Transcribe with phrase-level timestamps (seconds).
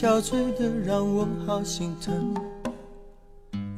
[0.00, 2.32] 憔悴的，让我好心疼。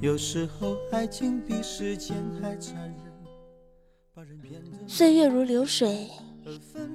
[0.02, 2.94] 有时候爱情比时间还残忍，
[4.12, 6.10] 把人变得岁月如流水，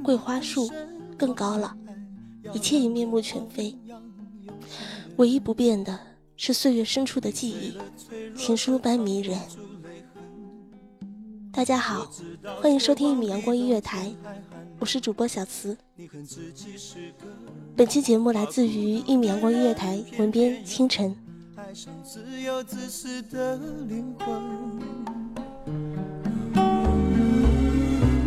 [0.03, 0.69] 桂花树
[1.17, 1.75] 更高了，
[2.53, 3.75] 一切已面目全非。
[5.15, 5.99] 唯一不变的
[6.37, 7.75] 是岁月深处的记忆，
[8.37, 9.39] 情书般迷人。
[11.51, 12.07] 大家好，
[12.61, 14.13] 欢迎收听一米阳光音乐台，
[14.77, 15.77] 我是主播小慈。
[17.75, 21.15] 本期节目来自于一米阳光音乐台文编清晨。
[21.55, 23.55] 爱上自由自私的
[23.87, 24.41] 灵魂。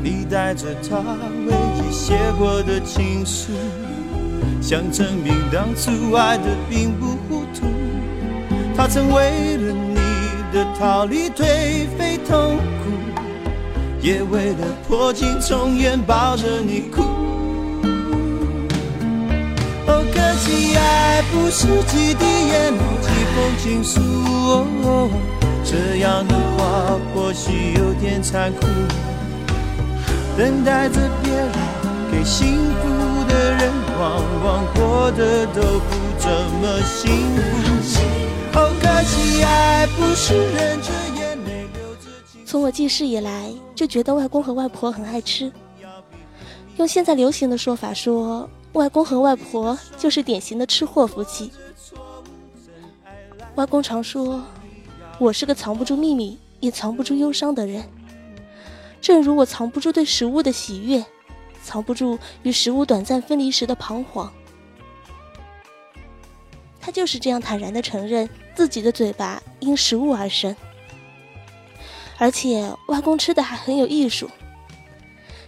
[0.03, 0.99] 你带着他
[1.47, 3.53] 唯一写过的情书，
[4.61, 7.67] 想证明当初爱的并不糊涂。
[8.75, 9.97] 他曾为了你
[10.53, 12.63] 的逃离颓废痛苦，
[14.01, 17.03] 也为了破镜重圆抱着你哭。
[19.87, 24.01] 哦，可惜爱不是几滴眼泪几封情书，
[24.85, 25.11] 哦，
[25.65, 28.67] 这样的话或许有点残酷。
[30.37, 31.51] 等待着别人
[32.13, 36.31] 给幸福的人，往往过得都不怎
[36.61, 37.99] 么幸福。
[38.55, 41.08] 哦，可惜爱不是忍着。
[42.49, 45.53] 从我记事以来，就觉得外公和外婆很爱吃。
[46.79, 51.53] 用现在流行的说法说，外公和外婆就是典型的吃货夫妻。
[53.57, 54.43] 外公常说，
[55.19, 57.85] 我是个藏不住秘密也藏不住忧伤的人，
[58.99, 61.05] 正如我藏不住对食物的喜悦，
[61.63, 64.33] 藏不住与食物短暂分离时的彷徨。
[66.81, 70.57] 他就是这样坦然地承认自己的嘴巴因食物而生。
[72.19, 74.29] 而且外公吃的还很有艺术。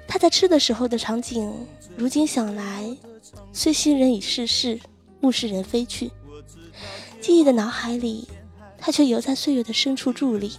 [0.07, 1.53] 他在吃的时候的场景，
[1.97, 2.97] 如今想来，
[3.53, 4.81] 虽昔人已逝世，
[5.23, 6.11] 物是人非去，
[7.21, 8.27] 记忆的脑海里，
[8.79, 10.53] 他却犹在岁月的深处伫立，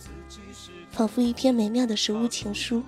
[0.92, 2.84] 仿佛一篇美妙的食物情书。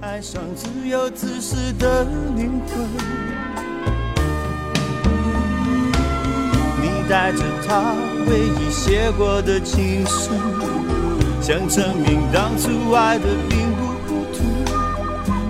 [0.00, 2.04] 爱上自由自私的
[2.36, 3.33] 灵魂。
[7.14, 7.94] 带着他
[8.26, 10.32] 唯一写过的情书，
[11.40, 14.42] 想证明当初爱的并不糊涂。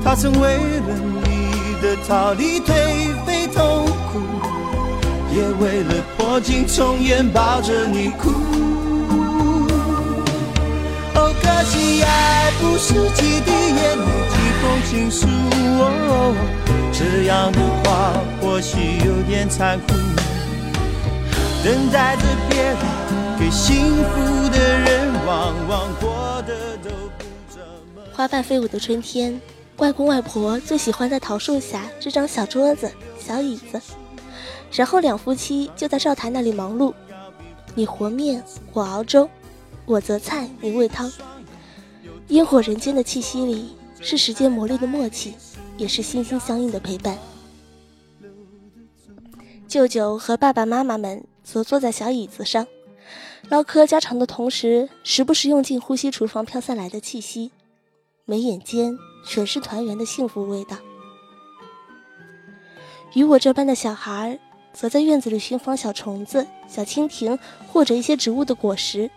[0.04, 0.94] 他曾为了
[1.24, 4.20] 你的逃离颓废痛苦，
[5.34, 8.30] 也为了破镜重圆抱着你哭。
[11.14, 15.26] 哦，可惜爱不是几滴眼泪几封情书，
[15.80, 16.36] 哦，
[16.92, 19.94] 这样的话或许有点残酷。
[21.64, 22.76] 等待着别人
[23.38, 27.62] 给幸福的人，往往过得都不怎
[27.94, 28.02] 么。
[28.12, 29.40] 花瓣飞舞的春天，
[29.78, 33.80] 外公外婆最喜欢在桃树下支张小桌子、小椅子，
[34.70, 36.92] 然后两夫妻就在灶台那里忙碌。
[37.74, 38.44] 你和面，
[38.74, 39.26] 我熬粥；
[39.86, 41.10] 我择菜，你煨汤。
[42.28, 45.32] 烟火人间的气息里，是时间磨砺的默契，
[45.78, 47.16] 也是心心相印的陪伴。
[49.74, 52.64] 舅舅和爸爸妈妈们则坐在小椅子上，
[53.48, 57.50] 唠嗑家常的同时，时不时用尽呼吸厨房飘散来的气息，
[58.24, 60.76] 眉眼间全是团圆的幸福味道。
[63.14, 64.38] 与我这般的小孩，
[64.72, 67.36] 则在院子里寻访小虫子、小蜻蜓
[67.72, 69.10] 或者一些植物的果实，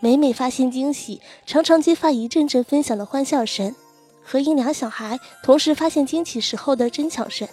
[0.00, 3.74] 每每发现惊喜，常常激发一阵阵分享的欢笑声，
[4.22, 7.48] 和因两小孩同时发现惊喜时候的争抢声。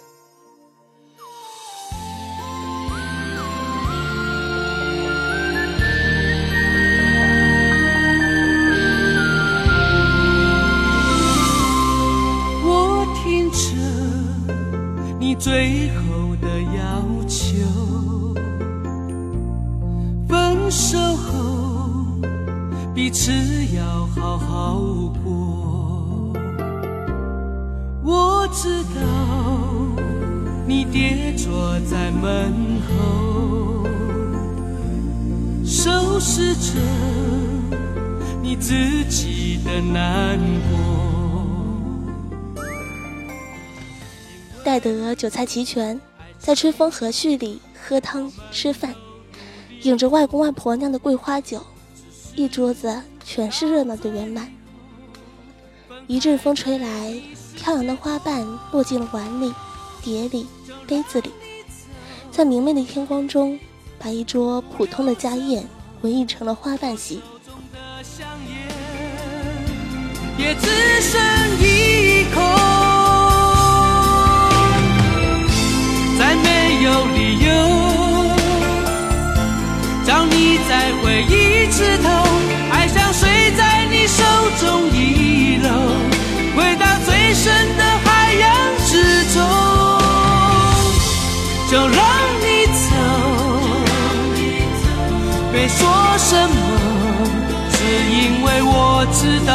[23.76, 24.80] 要好好
[25.22, 26.32] 过。
[28.02, 29.00] 我知道
[30.66, 33.84] 你跌坐在门后，
[35.64, 36.80] 收拾着
[38.42, 40.38] 你自己的难
[40.70, 40.78] 过。
[44.64, 46.00] 待得酒菜齐全，
[46.38, 48.94] 在春风和煦里喝汤吃饭，
[49.82, 51.60] 饮着外公外婆酿的桂花酒，
[52.34, 54.48] 一桌子全是热闹的圆满。
[56.06, 57.12] 一阵风吹来，
[57.56, 59.52] 飘扬的花瓣落进了碗里、
[60.00, 60.46] 碟里、
[60.86, 61.32] 杯子里，
[62.30, 63.58] 在明媚的天光中，
[63.98, 65.66] 把一桌普通的家宴
[66.02, 67.20] 文艺成了花瓣席。
[70.38, 71.20] 也只剩
[71.60, 71.85] 一
[91.76, 92.00] 就让
[92.40, 92.88] 你走，
[95.52, 95.86] 别说
[96.16, 96.56] 什么，
[97.70, 97.76] 只
[98.16, 99.52] 因为我知道，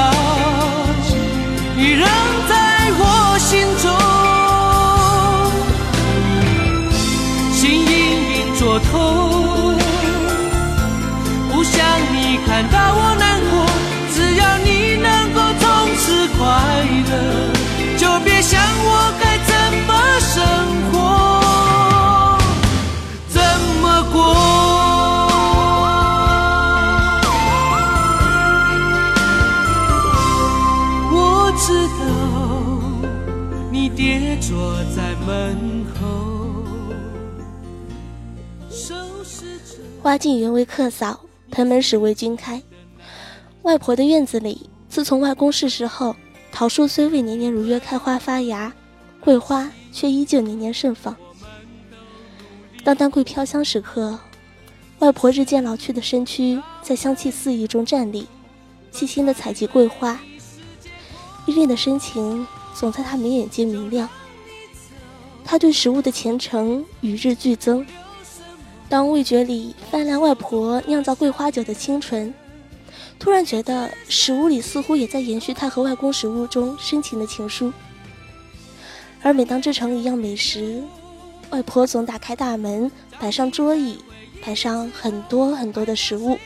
[34.96, 36.62] 在门后。
[40.02, 41.22] 花径原为客扫，
[41.52, 42.62] 盆门始为君开。
[43.62, 46.16] 外婆的院子里，自从外公逝世后，
[46.52, 48.74] 桃树虽未年年如约开花发芽，
[49.20, 51.16] 桂花却依旧年年盛放。
[52.84, 54.18] 当丹桂飘香时刻，
[54.98, 58.28] 外婆日渐老去的身躯在香气四溢中站立，
[58.92, 60.20] 细心的采集桂花，
[61.46, 64.10] 依恋的深情总在她眉眼间明亮。
[65.52, 67.86] 他对食物的虔诚与日俱增。
[68.88, 72.34] 当味觉里泛滥外婆酿造桂花酒的清纯，
[73.20, 77.74] 突然觉得食物里似乎也在延续他和外公食物中深情的情书。
[79.22, 80.82] 而每当制成一样美食，
[81.50, 82.90] 外婆总打开大门，
[83.20, 83.98] 摆上桌椅，
[84.46, 86.40] 摆上很多很多的食物，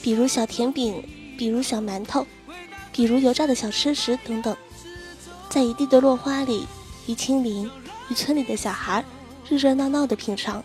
[0.00, 1.02] 比如小甜饼，
[1.36, 2.24] 比如小馒头，
[2.92, 4.56] 比如油炸的小吃食等等，
[5.50, 6.68] 在一地的落花里，
[7.08, 7.68] 与亲邻，
[8.08, 9.04] 与村里的小孩，
[9.48, 10.62] 热热闹闹的品尝。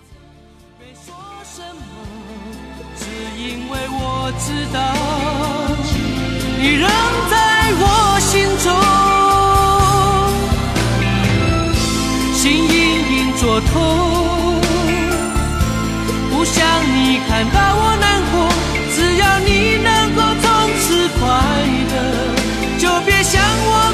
[3.36, 4.80] 因为我知道
[6.58, 6.88] 你仍
[7.30, 7.36] 在
[7.82, 7.84] 我
[8.22, 8.72] 心中，
[12.34, 12.74] 心隐
[13.12, 13.72] 隐作痛，
[16.32, 16.56] 不想
[16.96, 18.34] 你看到我难过。
[18.96, 19.50] 只要你
[19.84, 20.46] 能够从
[20.80, 21.22] 此快
[21.92, 21.94] 乐，
[22.80, 23.92] 就别想我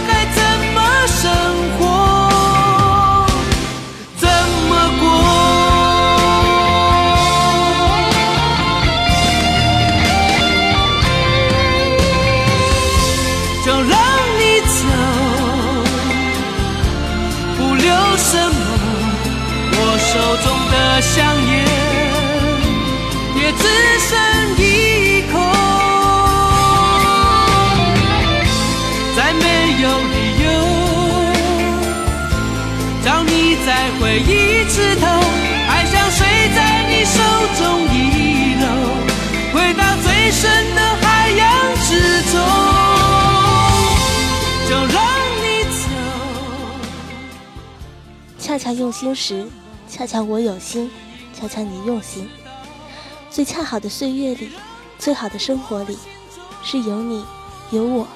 [23.52, 23.64] 只
[24.00, 24.18] 剩
[24.58, 25.40] 一口，
[29.16, 29.44] 再没
[29.82, 30.48] 有理由
[33.04, 35.08] 让你在回忆枝头，
[35.68, 36.18] 爱像水
[36.56, 37.18] 在你手
[37.58, 37.62] 中
[37.94, 37.96] 遗
[38.62, 38.66] 漏，
[39.54, 41.48] 回到最深的海洋
[41.86, 41.90] 之
[42.32, 42.34] 中，
[44.70, 44.98] 就让
[45.42, 45.80] 你走。
[48.38, 49.48] 恰恰用心时。
[49.88, 50.92] 恰恰我有心。
[51.34, 52.30] 瞧瞧你用心。
[53.30, 54.50] 最恰好的岁月里，
[54.98, 55.98] 最好的生活里，
[56.64, 57.24] 是有你，
[57.72, 58.08] 有我。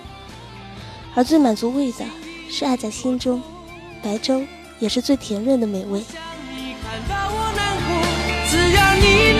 [1.15, 2.03] 而最满足味的，
[2.49, 3.41] 是爱在心中。
[4.01, 4.43] 白粥
[4.79, 6.03] 也是最甜润的美味。
[8.49, 9.39] 只要你